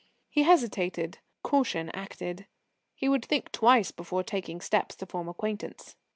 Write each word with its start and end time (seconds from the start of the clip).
He 0.31 0.41
hesitated. 0.41 1.19
Caution 1.43 1.89
acted. 1.91 2.47
He 2.95 3.07
would 3.07 3.23
think 3.23 3.51
twice 3.51 3.91
before 3.91 4.23
taking 4.23 4.59
steps 4.59 4.95
to 4.95 5.05
form 5.05 5.29
acquaintance. 5.29 5.95